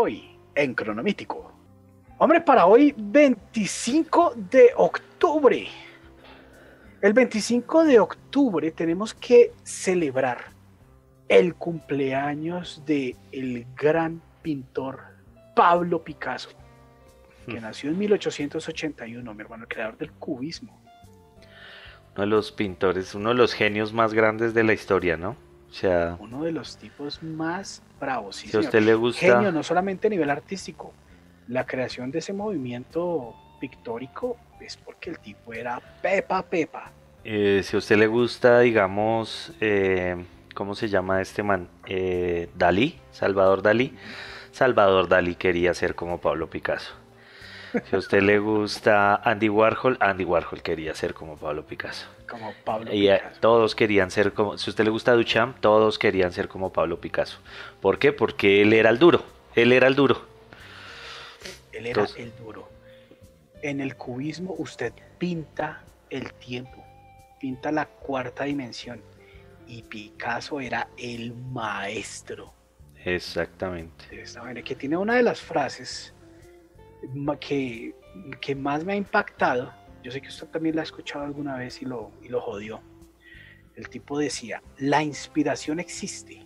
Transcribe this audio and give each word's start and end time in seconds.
hoy 0.00 0.30
en 0.54 0.74
Cronomítico. 0.74 1.52
Hombre, 2.18 2.40
para 2.40 2.66
hoy 2.66 2.94
25 2.96 4.34
de 4.50 4.72
octubre. 4.76 5.68
El 7.00 7.12
25 7.12 7.84
de 7.84 7.98
octubre 8.00 8.70
tenemos 8.72 9.14
que 9.14 9.52
celebrar 9.62 10.38
el 11.28 11.54
cumpleaños 11.54 12.82
de 12.84 13.16
el 13.32 13.66
gran 13.76 14.20
pintor 14.42 15.00
Pablo 15.54 16.02
Picasso, 16.02 16.50
que 17.46 17.58
Hmm. 17.58 17.62
nació 17.62 17.90
en 17.90 17.98
1881, 17.98 19.34
mi 19.34 19.42
hermano, 19.42 19.64
el 19.64 19.68
creador 19.68 19.96
del 19.96 20.12
cubismo. 20.12 20.78
Uno 22.14 22.22
de 22.22 22.26
los 22.26 22.52
pintores, 22.52 23.14
uno 23.14 23.30
de 23.30 23.36
los 23.36 23.54
genios 23.54 23.92
más 23.92 24.12
grandes 24.12 24.52
de 24.52 24.64
la 24.64 24.72
historia, 24.72 25.16
¿no? 25.16 25.36
O 25.70 25.72
sea, 25.72 26.16
Uno 26.18 26.42
de 26.42 26.52
los 26.52 26.76
tipos 26.76 27.22
más 27.22 27.82
bravos. 28.00 28.36
sí, 28.36 28.42
si 28.42 28.48
a 28.48 28.50
señor. 28.52 28.64
usted 28.64 28.82
le 28.82 28.94
gusta... 28.94 29.20
Genio, 29.20 29.52
no 29.52 29.62
solamente 29.62 30.08
a 30.08 30.10
nivel 30.10 30.28
artístico. 30.30 30.92
La 31.48 31.64
creación 31.66 32.10
de 32.10 32.18
ese 32.18 32.32
movimiento 32.32 33.34
pictórico 33.60 34.36
es 34.60 34.76
porque 34.76 35.10
el 35.10 35.18
tipo 35.18 35.52
era 35.52 35.80
Pepa 36.02 36.42
Pepa. 36.42 36.90
Eh, 37.24 37.60
si 37.64 37.76
a 37.76 37.78
usted 37.78 37.96
le 37.96 38.06
gusta, 38.06 38.60
digamos, 38.60 39.52
eh, 39.60 40.16
¿cómo 40.54 40.74
se 40.74 40.88
llama 40.88 41.20
este 41.20 41.42
man? 41.42 41.68
Eh, 41.86 42.48
Dalí, 42.56 42.98
Salvador 43.12 43.62
Dalí. 43.62 43.94
Salvador 44.52 45.06
Dalí 45.08 45.34
quería 45.36 45.72
ser 45.74 45.94
como 45.94 46.18
Pablo 46.18 46.48
Picasso. 46.50 46.94
Si 47.88 47.94
a 47.94 47.98
usted 47.98 48.22
le 48.22 48.38
gusta 48.38 49.16
Andy 49.16 49.48
Warhol, 49.48 49.96
Andy 50.00 50.24
Warhol 50.24 50.62
quería 50.62 50.94
ser 50.94 51.14
como 51.14 51.36
Pablo 51.36 51.64
Picasso. 51.64 52.06
Como 52.28 52.52
Pablo 52.64 52.92
Y 52.92 53.08
eh, 53.08 53.18
Picasso. 53.18 53.40
todos 53.40 53.74
querían 53.74 54.10
ser 54.10 54.32
como, 54.32 54.58
si 54.58 54.68
a 54.68 54.72
usted 54.72 54.84
le 54.84 54.90
gusta 54.90 55.12
Duchamp, 55.12 55.58
todos 55.60 55.98
querían 55.98 56.32
ser 56.32 56.48
como 56.48 56.72
Pablo 56.72 57.00
Picasso. 57.00 57.38
¿Por 57.80 57.98
qué? 57.98 58.12
Porque 58.12 58.62
él 58.62 58.72
era 58.72 58.90
el 58.90 58.98
duro, 58.98 59.22
él 59.54 59.72
era 59.72 59.86
el 59.86 59.94
duro. 59.94 60.22
Él 61.72 61.86
era 61.86 62.02
entonces- 62.02 62.16
el 62.18 62.32
duro. 62.36 62.68
En 63.62 63.80
el 63.80 63.94
cubismo 63.96 64.54
usted 64.58 64.92
pinta 65.18 65.82
el 66.08 66.32
tiempo, 66.34 66.82
pinta 67.38 67.70
la 67.70 67.86
cuarta 67.86 68.44
dimensión. 68.44 69.02
Y 69.66 69.82
Picasso 69.82 70.58
era 70.60 70.88
el 70.96 71.32
maestro 71.34 72.52
Exactamente. 73.04 74.06
de 74.10 74.22
esta 74.22 74.42
manera, 74.42 74.62
que 74.62 74.74
tiene 74.74 74.96
una 74.96 75.14
de 75.14 75.22
las 75.22 75.40
frases 75.40 76.12
que, 77.40 77.94
que 78.40 78.54
más 78.54 78.84
me 78.84 78.94
ha 78.94 78.96
impactado. 78.96 79.72
Yo 80.02 80.10
sé 80.10 80.20
que 80.20 80.28
usted 80.28 80.46
también 80.48 80.76
la 80.76 80.82
ha 80.82 80.84
escuchado 80.84 81.24
alguna 81.24 81.56
vez 81.56 81.82
y 81.82 81.84
lo, 81.84 82.10
y 82.22 82.28
lo 82.28 82.40
jodió. 82.40 82.80
El 83.76 83.88
tipo 83.88 84.18
decía, 84.18 84.62
la 84.78 85.02
inspiración 85.02 85.80
existe, 85.80 86.44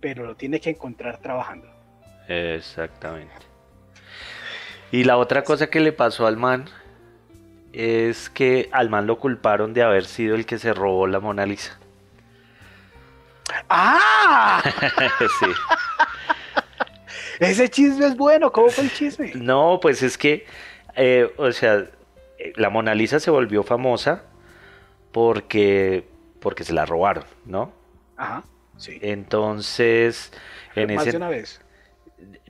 pero 0.00 0.24
lo 0.24 0.36
tiene 0.36 0.60
que 0.60 0.70
encontrar 0.70 1.18
trabajando. 1.18 1.68
Exactamente. 2.28 3.34
Y 4.92 5.04
la 5.04 5.16
otra 5.16 5.44
cosa 5.44 5.68
que 5.68 5.80
le 5.80 5.92
pasó 5.92 6.26
al 6.26 6.36
man 6.36 6.66
es 7.72 8.30
que 8.30 8.68
al 8.72 8.88
man 8.88 9.06
lo 9.06 9.18
culparon 9.18 9.74
de 9.74 9.82
haber 9.82 10.06
sido 10.06 10.34
el 10.34 10.46
que 10.46 10.58
se 10.58 10.72
robó 10.72 11.06
la 11.06 11.20
Mona 11.20 11.44
Lisa. 11.44 11.78
¡Ah! 13.68 14.62
Sí. 15.40 15.46
Ese 17.40 17.68
chisme 17.68 18.06
es 18.06 18.16
bueno. 18.16 18.52
¿Cómo 18.52 18.70
fue 18.70 18.84
el 18.84 18.92
chisme? 18.92 19.34
No, 19.34 19.78
pues 19.80 20.02
es 20.02 20.18
que, 20.18 20.46
eh, 20.94 21.32
o 21.36 21.52
sea, 21.52 21.86
la 22.56 22.70
Mona 22.70 22.94
Lisa 22.94 23.20
se 23.20 23.30
volvió 23.30 23.62
famosa 23.62 24.24
porque, 25.12 26.08
porque 26.40 26.64
se 26.64 26.72
la 26.74 26.86
robaron, 26.86 27.24
¿no? 27.44 27.72
Ajá, 28.16 28.44
sí. 28.76 28.98
Entonces, 29.00 30.32
en 30.74 30.94
Más 30.94 31.06
ese, 31.06 31.12
de 31.12 31.16
una 31.16 31.28
vez. 31.28 31.60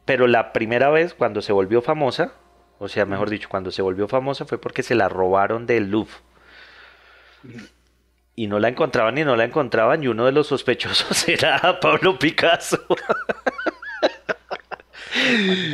pero 0.05 0.27
la 0.27 0.53
primera 0.53 0.91
vez 0.91 1.15
cuando 1.15 1.43
se 1.43 1.53
volvió 1.53 1.83
famosa, 1.83 2.35
o 2.79 2.89
sea, 2.89 3.07
mejor 3.07 3.31
dicho, 3.31 3.49
cuando 3.49 3.71
se 3.71 3.83
volvió 3.83 4.09
famosa 4.09 4.45
fue 4.47 4.61
porque 4.61 4.83
se 4.83 4.95
la 4.95 5.09
robaron 5.09 5.67
del 5.67 5.91
Louvre. 5.91 6.15
Y 8.35 8.49
no 8.49 8.59
la 8.59 8.69
encontraban 8.69 9.17
y 9.17 9.25
no 9.25 9.35
la 9.35 9.45
encontraban 9.45 10.03
y 10.03 10.09
uno 10.09 10.27
de 10.27 10.33
los 10.33 10.49
sospechosos 10.49 11.27
era 11.29 11.81
Pablo 11.81 12.19
Picasso. 12.19 12.85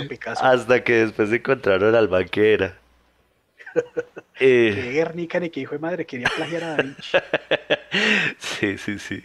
Picasso. 0.09 0.45
Hasta 0.45 0.83
que 0.84 0.93
después 1.06 1.33
encontraron 1.33 1.95
al 1.95 2.09
man 2.09 2.28
que 2.28 2.55
era. 2.55 2.78
Qué 4.73 4.89
Eh, 4.89 4.93
Guernica 4.93 5.41
ni 5.41 5.50
que 5.50 5.61
hijo 5.61 5.73
de 5.75 5.78
madre 5.78 6.06
quería 6.06 6.31
plagiar 6.31 6.65
a 6.65 6.69
Da 6.69 6.78
Vinci. 6.78 7.19
sí, 8.39 8.78
sí, 8.78 8.99
sí. 8.99 9.25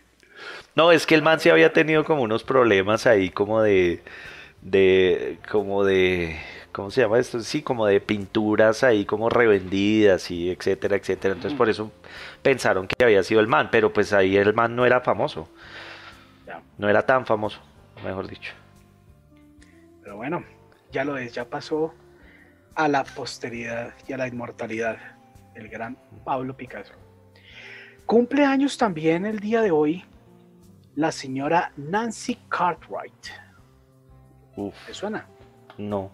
No, 0.75 0.91
es 0.91 1.05
que 1.05 1.15
el 1.15 1.21
man 1.23 1.39
sí 1.39 1.49
había 1.49 1.73
tenido 1.73 2.03
como 2.05 2.21
unos 2.21 2.43
problemas 2.43 3.07
ahí 3.07 3.29
como 3.31 3.61
de, 3.61 4.03
de, 4.61 5.39
como 5.49 5.83
de, 5.83 6.39
¿cómo 6.71 6.91
se 6.91 7.01
llama 7.01 7.17
esto? 7.19 7.39
Sí, 7.39 7.63
como 7.63 7.87
de 7.87 7.99
pinturas 7.99 8.83
ahí 8.83 9.05
como 9.05 9.29
revendidas 9.29 10.29
y 10.29 10.51
etcétera, 10.51 10.95
etcétera. 10.97 11.33
Entonces 11.33 11.57
por 11.57 11.69
eso 11.69 11.91
pensaron 12.43 12.87
que 12.87 13.03
había 13.03 13.23
sido 13.23 13.39
el 13.41 13.47
man, 13.47 13.69
pero 13.71 13.91
pues 13.91 14.13
ahí 14.13 14.37
el 14.37 14.53
man 14.53 14.75
no 14.75 14.85
era 14.85 15.01
famoso, 15.01 15.49
no 16.77 16.89
era 16.89 17.05
tan 17.05 17.25
famoso, 17.25 17.59
mejor 18.03 18.27
dicho. 18.27 18.53
Pero 20.07 20.15
bueno, 20.15 20.45
ya 20.89 21.03
lo 21.03 21.17
es, 21.17 21.33
ya 21.33 21.43
pasó 21.43 21.93
a 22.75 22.87
la 22.87 23.03
posteridad 23.03 23.93
y 24.07 24.13
a 24.13 24.17
la 24.17 24.25
inmortalidad. 24.25 24.95
El 25.53 25.67
gran 25.67 25.97
Pablo 26.23 26.55
Picasso. 26.55 26.93
Cumple 28.05 28.45
años 28.45 28.77
también 28.77 29.25
el 29.25 29.41
día 29.41 29.61
de 29.61 29.69
hoy 29.69 30.05
la 30.95 31.11
señora 31.11 31.73
Nancy 31.75 32.39
Cartwright. 32.47 33.27
Uf, 34.55 34.73
¿Te 34.85 34.93
suena? 34.93 35.27
no. 35.77 36.09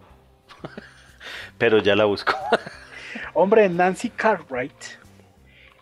Pero 1.56 1.78
ya 1.78 1.94
la 1.94 2.06
busco. 2.06 2.34
Hombre, 3.32 3.68
Nancy 3.68 4.10
Cartwright 4.10 4.98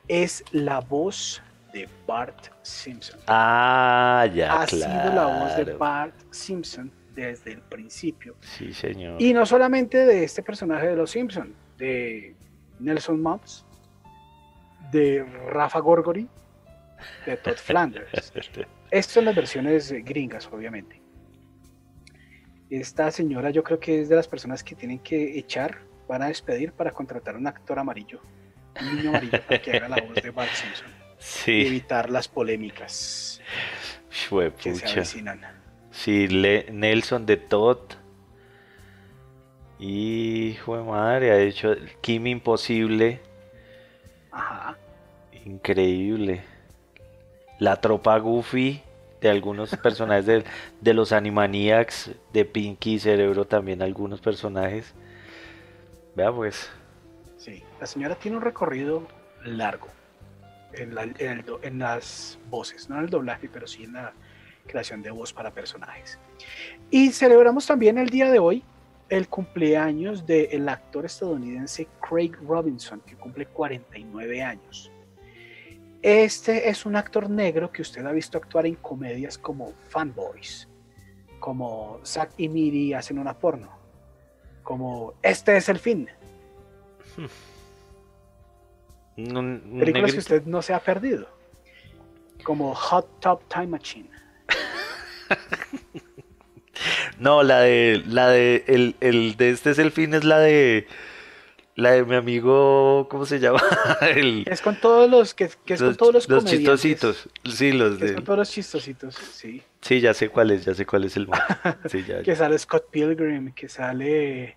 es 0.07 0.45
la 0.53 0.81
voz 0.81 1.41
de 1.73 1.89
Bart 2.07 2.49
Simpson. 2.61 3.19
Ah, 3.27 4.29
ya, 4.35 4.61
ha 4.61 4.67
sido 4.67 5.15
la 5.15 5.25
voz 5.25 5.57
de. 5.65 5.73
Bart 5.73 6.15
Simpson 6.31 6.93
desde 7.15 7.53
el 7.53 7.61
principio. 7.61 8.37
Sí, 8.41 8.73
señor. 8.73 9.21
Y 9.21 9.33
no 9.33 9.47
solamente 9.47 10.05
de 10.07 10.25
este 10.25 10.43
personaje 10.43 10.89
de 10.89 10.97
Los 10.97 11.11
Simpson, 11.11 11.55
de 11.79 12.35
Nelson 12.79 13.21
Mobs, 13.21 13.65
de 14.91 15.25
Rafa 15.51 15.79
Gorgori, 15.81 16.29
de 17.27 17.37
Todd 17.37 17.57
Flanders. 17.57 18.33
Estas 18.91 19.13
son 19.13 19.25
las 19.25 19.35
versiones 19.35 19.93
gringas, 20.05 20.49
obviamente. 20.53 21.01
Esta 22.71 23.11
señora 23.11 23.51
yo 23.51 23.63
creo 23.63 23.79
que 23.79 24.01
es 24.01 24.09
de 24.09 24.17
las 24.17 24.29
personas 24.29 24.65
que 24.65 24.75
tienen 24.75 24.99
que 24.99 25.39
echar, 25.39 25.79
van 26.09 26.23
a 26.23 26.29
despedir 26.29 26.73
para 26.73 26.91
contratar 26.91 27.37
un 27.37 27.47
actor 27.47 27.79
amarillo, 27.79 28.21
un 28.81 28.97
niño 28.97 29.11
amarillo 29.11 29.41
para 29.47 29.61
que 29.61 29.77
haga 29.77 29.89
la 29.91 29.97
voz 30.01 30.15
de 30.23 30.31
Bart 30.31 30.51
Simpson 30.53 30.89
y 31.19 31.23
Sí, 31.23 31.67
evitar 31.67 32.11
las 32.11 32.27
polémicas 32.29 33.41
fue 34.29 34.53
que 34.55 34.75
se 34.75 34.81
pucha. 34.81 34.93
avecinan. 34.95 35.62
Sí, 35.93 36.27
Le- 36.29 36.67
Nelson 36.73 37.25
de 37.27 37.37
Todd. 37.37 37.79
Hijo 39.79 40.77
de 40.77 40.83
madre, 40.85 41.31
ha 41.33 41.39
hecho 41.41 41.75
Kim 42.01 42.27
Imposible. 42.27 43.21
Ajá. 44.31 44.77
Increíble. 45.45 46.43
La 47.59 47.81
tropa 47.81 48.17
Goofy 48.19 48.81
de 49.21 49.29
algunos 49.31 49.77
personajes 49.77 50.27
de, 50.27 50.45
de 50.81 50.95
los 50.95 51.13
Animaniacs, 51.13 52.13
de 52.33 52.45
Pinky 52.45 52.95
y 52.95 52.99
Cerebro 52.99 53.45
también 53.45 53.83
algunos 53.83 54.21
personajes. 54.21 54.95
Vea 56.15 56.33
pues. 56.33 56.71
Sí, 57.37 57.63
la 57.81 57.87
señora 57.87 58.15
tiene 58.15 58.37
un 58.37 58.43
recorrido 58.43 59.07
largo 59.45 59.89
en, 60.75 60.95
la- 60.95 61.03
en 61.03 61.17
el 61.19 61.45
do- 61.45 61.61
en 61.63 61.81
las 61.81 62.39
voces, 62.51 62.89
no 62.89 62.97
en 62.99 63.05
el 63.05 63.11
doblaje, 63.11 63.49
pero 63.53 63.67
sí 63.67 63.85
en 63.85 63.95
la 63.95 64.13
creación 64.67 65.03
de 65.03 65.11
voz 65.11 65.33
para 65.33 65.51
personajes. 65.53 66.19
Y 66.91 67.11
celebramos 67.11 67.67
también 67.67 67.99
el 67.99 68.09
día 68.09 68.31
de 68.31 68.39
hoy 68.39 68.65
el 69.09 69.29
cumpleaños 69.29 70.25
del 70.25 70.69
actor 70.69 71.05
estadounidense 71.05 71.87
Craig 72.01 72.33
Robinson, 72.47 73.01
que 73.01 73.15
cumple 73.15 73.45
49 73.45 74.43
años. 74.43 74.91
Este 76.01 76.71
es 76.71 76.87
un 76.87 76.97
actor 76.97 77.29
negro 77.29 77.71
que 77.71 77.83
usted 77.83 78.05
ha 78.07 78.13
visto 78.13 78.39
actuar 78.39 78.65
en 78.67 78.77
comedias 78.77 79.37
como 79.37 79.75
Fanboys, 79.91 80.67
como 81.39 82.01
Zack 82.05 82.31
y 82.39 82.49
Miri 82.49 82.95
hacen 82.95 83.19
una 83.19 83.39
porno, 83.39 83.71
como 84.63 85.13
Este 85.23 85.59
es 85.59 85.69
el 85.69 85.79
fin, 85.79 86.09
películas 89.15 90.13
que 90.13 90.19
usted 90.21 90.45
no 90.47 90.63
se 90.63 90.73
ha 90.73 90.81
perdido, 90.81 91.29
como 92.45 92.75
Hot 92.75 93.21
Top 93.21 93.43
Time 93.49 93.67
Machine. 93.67 94.22
No, 97.19 97.43
la 97.43 97.61
de 97.61 98.03
la 98.07 98.29
de 98.29 98.65
el, 98.67 98.97
el 99.01 99.37
de 99.37 99.51
este 99.51 99.71
es 99.71 99.79
el 99.79 99.93
fin 99.93 100.15
es 100.15 100.25
la 100.25 100.41
de 100.41 100.89
La 101.77 101.93
de 101.93 102.05
mi 102.05 102.17
amigo, 102.17 103.07
¿cómo 103.09 103.25
se 103.25 103.39
llama? 103.39 103.63
El, 104.01 104.45
Es 104.51 104.61
con 104.61 104.77
todos 104.81 105.09
los, 105.09 105.33
que, 105.33 105.49
que 105.65 105.75
es 105.75 105.81
con 105.83 105.97
todos 105.97 106.13
los, 106.13 106.29
los 106.29 106.45
chistositos. 106.45 107.29
Sí, 107.45 107.73
los 107.73 107.99
Que 107.99 108.05
es 108.05 108.11
de... 108.11 108.15
con 108.17 108.25
todos 108.25 108.39
los 108.41 108.51
chistositos, 108.51 109.15
sí. 109.15 109.63
Sí, 109.81 110.01
ya 110.01 110.13
sé 110.13 110.29
cuál 110.29 110.51
es, 110.51 110.65
ya 110.65 110.75
sé 110.75 110.85
cuál 110.85 111.05
es 111.05 111.17
el. 111.17 111.29
Sí, 111.89 112.05
ya, 112.07 112.23
Que 112.23 112.35
sale 112.37 112.59
Scott 112.59 112.91
Pilgrim, 112.91 113.53
que 113.53 113.69
sale... 113.69 114.57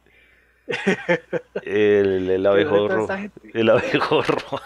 El, 1.62 2.30
el 2.30 2.46
abejorro. 2.46 3.08
El 3.54 3.70
abejorro. 3.70 4.62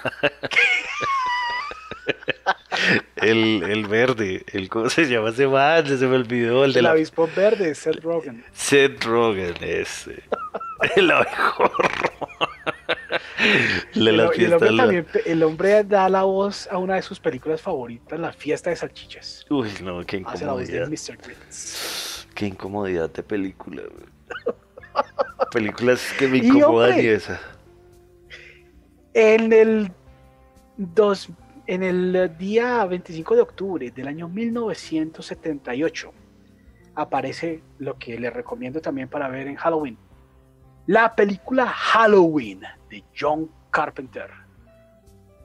El, 3.22 3.64
el 3.64 3.88
verde. 3.88 4.44
El, 4.52 4.70
¿Cómo 4.70 4.90
se 4.90 5.06
llama 5.08 5.30
ese 5.30 5.48
man? 5.48 5.86
Se 5.86 6.08
me 6.08 6.16
olvidó. 6.16 6.66
El 6.66 6.74
de 6.74 6.80
El 6.80 6.84
la... 6.86 6.92
avispón 6.92 7.30
verde, 7.36 7.74
Seth 7.76 8.02
Rogen. 8.04 8.44
Seth 8.54 9.04
Rogen, 9.06 9.56
ese. 9.62 10.24
El 10.96 11.12
abejorro. 11.12 11.72
El 13.96 14.06
de 14.06 14.10
El, 14.12 14.18
las 14.18 14.38
y 14.38 14.44
el 14.46 14.54
hombre 14.54 14.72
la- 14.72 14.84
también, 14.84 15.08
el 15.26 15.44
hombre 15.44 15.84
da 15.84 16.08
la 16.10 16.24
voz 16.24 16.68
a 16.72 16.78
una 16.78 16.96
de 16.96 17.02
sus 17.02 17.20
películas 17.20 17.62
favoritas, 17.62 18.20
La 18.20 18.32
fiesta 18.32 18.70
de 18.70 18.76
salchichas. 18.78 19.46
Uy, 19.50 19.70
no, 19.84 20.06
qué 20.06 20.22
Hace 20.26 20.46
la 20.46 20.54
voz 20.54 20.68
de 20.68 20.78
incomodidad. 20.78 20.88
Mr. 20.88 21.18
Grits. 21.18 22.28
Qué 22.34 22.46
incomodidad 22.48 23.10
de 23.10 23.24
película. 23.24 23.84
Películas 25.52 26.02
que 26.18 26.28
me 26.28 26.38
Y, 26.40 26.48
incomodan 26.48 26.92
hombre, 26.92 27.04
y 27.04 27.08
esa. 27.08 27.40
En 29.14 29.52
el, 29.52 29.92
dos, 30.78 31.30
en 31.70 31.84
el 31.84 32.36
día 32.40 32.84
25 32.84 33.36
de 33.36 33.42
octubre 33.42 33.92
del 33.92 34.08
año 34.08 34.28
1978 34.28 36.12
aparece 36.96 37.62
lo 37.78 37.96
que 38.00 38.20
les 38.20 38.34
recomiendo 38.34 38.82
también 38.82 39.08
para 39.08 39.30
ver 39.30 39.46
en 39.46 39.56
Halloween. 39.56 39.96
La 40.88 41.16
película 41.16 41.68
Halloween 41.68 42.62
de 42.90 43.04
John 43.16 43.52
Carpenter, 43.70 44.32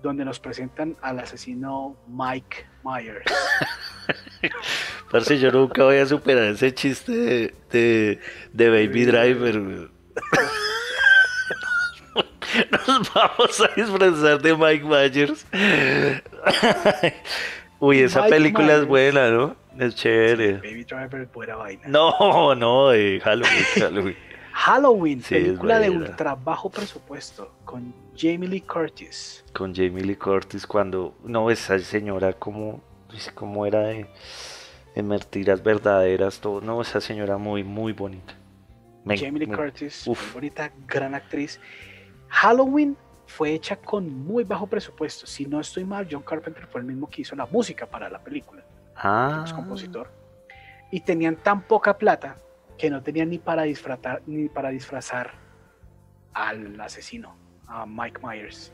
donde 0.02 0.24
nos 0.24 0.40
presentan 0.40 0.96
al 1.02 1.20
asesino 1.20 1.94
Mike 2.08 2.68
Myers. 2.82 3.30
Parce, 5.10 5.38
yo 5.38 5.52
nunca 5.52 5.84
voy 5.84 5.98
a 5.98 6.06
superar 6.06 6.44
ese 6.44 6.72
chiste 6.72 7.12
de, 7.12 7.54
de, 7.70 8.20
de 8.50 8.70
Baby 8.70 9.04
Driver. 9.04 9.90
Nos 12.86 13.12
vamos 13.14 13.60
a 13.60 13.68
disfrazar 13.74 14.40
de 14.40 14.54
Mike 14.56 14.84
Myers. 14.84 15.46
Uy, 17.80 18.00
esa 18.00 18.22
Mike 18.22 18.34
película 18.34 18.76
es 18.76 18.86
buena, 18.86 19.30
¿no? 19.30 19.56
Es 19.78 19.94
chévere. 19.96 20.54
Baby 20.58 20.84
Driver, 20.84 21.26
buena 21.32 21.56
vaina. 21.56 21.82
No, 21.86 22.54
no, 22.56 22.88
de 22.90 23.20
Halloween, 23.22 23.64
Halloween. 23.76 24.16
Halloween, 24.52 25.20
Sí, 25.22 25.34
película 25.34 25.80
de 25.80 25.90
ultra 25.90 26.36
bajo 26.36 26.70
presupuesto 26.70 27.52
con 27.64 27.92
Jamie 28.16 28.48
Lee 28.48 28.60
Curtis. 28.60 29.44
Con 29.52 29.74
Jamie 29.74 30.04
Lee 30.04 30.14
Curtis 30.16 30.64
cuando... 30.66 31.16
No, 31.24 31.50
esa 31.50 31.78
señora 31.80 32.32
como... 32.34 32.80
como 33.34 33.66
era 33.66 33.80
de... 33.80 34.06
de 34.94 35.02
mentiras 35.02 35.60
verdaderas, 35.62 36.40
todo. 36.40 36.60
No, 36.60 36.80
esa 36.80 37.00
señora 37.00 37.36
muy, 37.36 37.64
muy 37.64 37.92
bonita. 37.92 38.34
Me- 39.04 39.18
Jamie 39.18 39.40
Lee 39.40 39.46
me- 39.48 39.56
Curtis, 39.56 40.06
uf. 40.06 40.22
muy 40.22 40.34
bonita, 40.34 40.70
gran 40.86 41.16
actriz. 41.16 41.58
Halloween 42.28 42.96
fue 43.26 43.52
hecha 43.52 43.76
con 43.76 44.08
muy 44.24 44.44
bajo 44.44 44.66
presupuesto. 44.66 45.26
Si 45.26 45.46
no 45.46 45.60
estoy 45.60 45.84
mal, 45.84 46.06
John 46.10 46.22
Carpenter 46.22 46.66
fue 46.66 46.80
el 46.80 46.86
mismo 46.86 47.08
que 47.08 47.22
hizo 47.22 47.34
la 47.34 47.46
música 47.46 47.86
para 47.86 48.08
la 48.08 48.18
película, 48.18 48.62
Ah, 48.96 49.42
es 49.44 49.52
compositor. 49.52 50.10
Y 50.90 51.00
tenían 51.00 51.36
tan 51.36 51.62
poca 51.62 51.98
plata 51.98 52.36
que 52.78 52.90
no 52.90 53.02
tenían 53.02 53.30
ni 53.30 53.38
para 53.38 53.62
disfrazar, 53.62 54.22
ni 54.26 54.48
para 54.48 54.70
disfrazar 54.70 55.32
al 56.32 56.80
asesino, 56.80 57.36
a 57.66 57.86
Mike 57.86 58.20
Myers. 58.22 58.72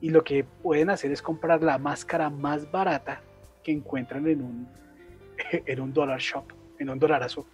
Y 0.00 0.10
lo 0.10 0.24
que 0.24 0.44
pueden 0.44 0.90
hacer 0.90 1.12
es 1.12 1.22
comprar 1.22 1.62
la 1.62 1.78
máscara 1.78 2.28
más 2.30 2.70
barata 2.70 3.20
que 3.62 3.72
encuentran 3.72 4.26
en 4.26 4.42
un, 4.42 4.68
en 5.50 5.80
un 5.80 5.92
dollar 5.92 6.18
shop, 6.18 6.52
en 6.78 6.90
un 6.90 6.98
dolarazo. 6.98 7.46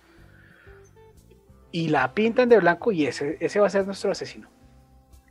Y 1.71 1.89
la 1.89 2.13
pintan 2.13 2.49
de 2.49 2.59
blanco 2.59 2.93
y 2.93 3.07
ese, 3.07 3.37
ese 3.41 3.61
va 3.61 3.67
a 3.67 3.71
ser 3.71 3.87
nuestro 3.87 4.11
asesino. 4.11 4.49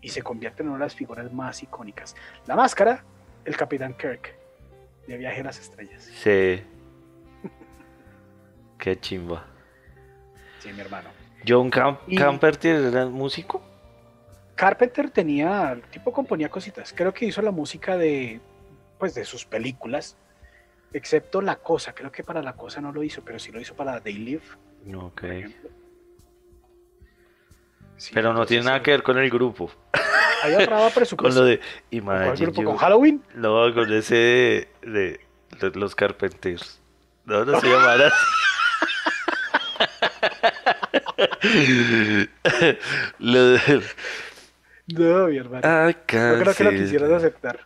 Y 0.02 0.10
se 0.10 0.22
convierte 0.24 0.64
en 0.64 0.70
una 0.70 0.80
de 0.80 0.86
las 0.86 0.96
figuras 0.96 1.32
más 1.32 1.62
icónicas. 1.64 2.16
La 2.48 2.56
máscara, 2.56 3.04
el 3.46 3.56
Capitán 3.56 3.94
Kirk, 3.96 4.36
de 5.08 5.18
Viaje 5.18 5.42
a 5.42 5.44
las 5.46 5.60
Estrellas. 5.60 6.04
Sí. 6.04 6.62
Qué 8.80 9.00
chimba. 9.00 9.46
Sí, 10.60 10.72
mi 10.74 10.82
hermano. 10.82 11.10
John 11.48 11.70
Camp 11.70 12.02
Y- 12.08 12.16
era 12.88 13.06
músico. 13.08 13.62
Carpenter 14.56 15.10
tenía, 15.10 15.72
el 15.72 15.82
tipo 15.84 16.12
componía 16.12 16.50
cositas. 16.50 16.94
Creo 16.96 17.14
que 17.14 17.26
hizo 17.26 17.42
la 17.42 17.50
música 17.52 17.98
de, 17.98 18.40
pues, 19.00 19.16
de 19.16 19.26
sus 19.26 19.44
películas, 19.46 20.18
excepto 20.94 21.42
La 21.42 21.56
Cosa. 21.56 21.94
Creo 21.94 22.12
que 22.12 22.24
para 22.24 22.44
La 22.44 22.54
Cosa 22.54 22.80
no 22.80 22.92
lo 22.92 23.02
hizo, 23.02 23.24
pero 23.24 23.40
sí 23.40 23.52
lo 23.52 23.60
hizo 23.60 23.76
para 23.76 24.00
They 24.02 24.14
Live, 24.14 24.44
ok. 24.96 25.22
por. 25.22 25.81
Sí, 28.02 28.12
Pero 28.16 28.34
no 28.34 28.48
tiene 28.48 28.64
nada 28.64 28.82
que 28.82 28.90
ver 28.90 29.04
con 29.04 29.20
el 29.20 29.30
grupo. 29.30 29.70
Ahí 30.44 30.54
ahorraba 30.56 30.86
Con 30.86 30.94
presupuesto. 30.94 31.40
lo 31.42 31.46
de 31.46 31.60
¿Cuál 31.60 31.68
Imagine 31.92 32.46
grupo? 32.48 32.62
You- 32.64 32.68
¿Con 32.70 32.78
Halloween? 32.78 33.22
No, 33.36 33.72
con 33.76 33.94
ese 33.94 34.16
de, 34.16 34.68
de- 34.82 35.20
de 35.70 35.80
los 35.80 35.94
Carpenters. 35.94 36.82
No, 37.26 37.46
no 37.46 37.60
se 37.60 37.68
llamará. 37.70 38.12
Lo 43.20 43.46
de- 43.52 43.82
No, 44.88 45.28
mi 45.28 45.38
hermano. 45.38 45.62
Yo 45.90 45.96
can't 46.08 46.42
creo 46.42 46.56
que 46.56 46.64
lo 46.64 46.70
quisieras 46.72 47.12
aceptar. 47.12 47.60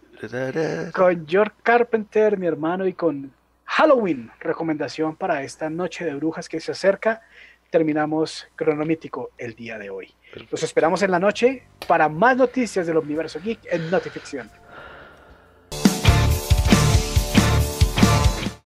Con 0.93 1.27
George 1.27 1.53
Carpenter, 1.63 2.37
mi 2.37 2.47
hermano, 2.47 2.85
y 2.87 2.93
con 2.93 3.31
Halloween, 3.65 4.31
recomendación 4.39 5.15
para 5.15 5.43
esta 5.43 5.69
noche 5.69 6.05
de 6.05 6.13
brujas 6.15 6.49
que 6.49 6.59
se 6.59 6.71
acerca, 6.71 7.21
terminamos 7.75 8.47
Cronomítico 8.55 9.31
el 9.37 9.53
día 9.53 9.77
de 9.77 9.89
hoy. 9.89 10.13
Los 10.49 10.63
esperamos 10.63 11.01
en 11.01 11.11
la 11.11 11.19
noche 11.19 11.63
para 11.89 12.07
más 12.07 12.37
noticias 12.37 12.87
del 12.87 12.95
universo 12.95 13.41
geek 13.43 13.59
en 13.69 13.91
Notificción. 13.91 14.49